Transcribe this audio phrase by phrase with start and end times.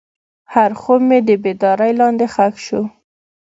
[0.53, 2.81] هر خوب مې د بیدارۍ لاندې ښخ شو.